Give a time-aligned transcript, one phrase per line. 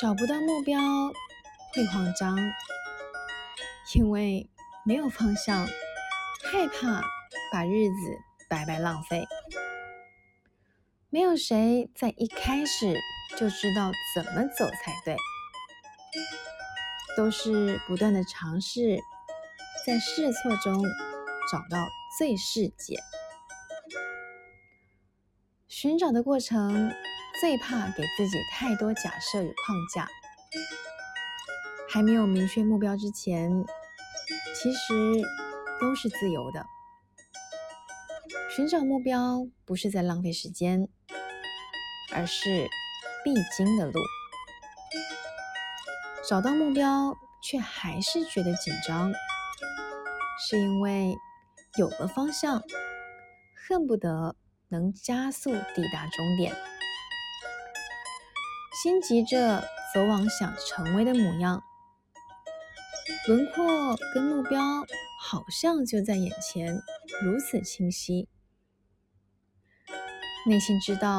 [0.00, 0.80] 找不到目标
[1.72, 2.36] 会慌张，
[3.94, 4.50] 因为
[4.84, 5.66] 没有方向，
[6.44, 7.00] 害怕
[7.52, 8.18] 把日子
[8.48, 9.24] 白白浪费。
[11.10, 12.98] 没有谁在一开始
[13.36, 15.16] 就知道怎么走才对，
[17.16, 18.98] 都是不断的尝试，
[19.86, 20.82] 在试错中
[21.52, 21.86] 找到
[22.18, 22.98] 最适解。
[25.68, 26.92] 寻找的过程
[27.44, 30.08] 最怕给自己太多假设与框架，
[31.90, 33.66] 还没有明确目标之前，
[34.54, 35.22] 其实
[35.78, 36.64] 都是自由的。
[38.48, 40.88] 寻找目标不是在浪费时间。
[42.14, 42.66] 而是
[43.22, 44.00] 必经的路。
[46.26, 49.12] 找到目标却还是觉得紧张，
[50.48, 51.14] 是因为
[51.76, 52.62] 有了方向，
[53.68, 54.34] 恨不得
[54.68, 56.56] 能加速抵达终点，
[58.84, 61.62] 心急着走往想成为的模样，
[63.26, 64.60] 轮廓跟目标
[65.22, 66.82] 好像就在眼前，
[67.22, 68.28] 如此清晰，
[70.44, 71.18] 内心知道。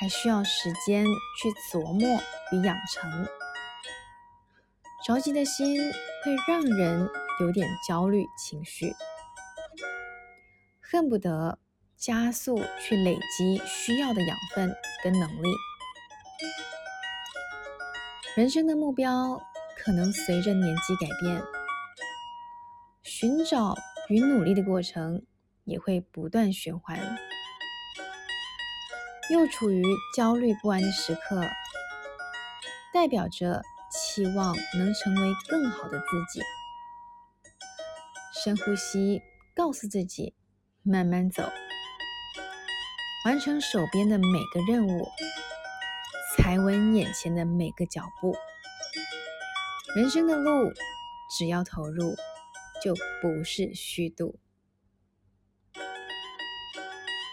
[0.00, 1.06] 还需要时间
[1.40, 3.28] 去琢磨与养成，
[5.06, 5.92] 着急的心
[6.24, 7.08] 会让人
[7.40, 8.92] 有点焦虑情绪，
[10.80, 11.60] 恨不得
[11.96, 14.74] 加速去累积需要的养分
[15.04, 15.48] 跟能力。
[18.36, 19.40] 人生的目标
[19.78, 21.40] 可能随着年纪改变，
[23.04, 23.76] 寻找
[24.08, 25.24] 与努力的过程
[25.62, 26.98] 也会不断循环。
[29.30, 29.84] 又处于
[30.16, 31.42] 焦虑不安的时刻，
[32.92, 36.42] 代表着期望能成为更好的自己。
[38.42, 39.22] 深呼吸，
[39.54, 40.34] 告诉自己
[40.82, 41.44] 慢慢走，
[43.26, 45.06] 完成手边的每个任务，
[46.36, 48.34] 踩稳眼前的每个脚步。
[49.94, 50.72] 人生的路，
[51.38, 52.16] 只要投入，
[52.82, 54.40] 就不是虚度。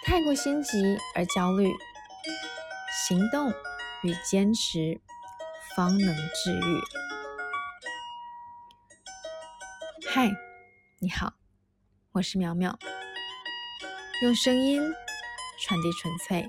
[0.06, 1.74] 太过心急而焦虑，
[3.08, 3.52] 行动
[4.04, 5.02] 与坚持
[5.76, 6.82] 方能治愈。
[10.08, 10.30] 嗨，
[11.00, 11.34] 你好，
[12.12, 12.78] 我是苗苗，
[14.22, 14.80] 用声音
[15.60, 16.48] 传递纯粹。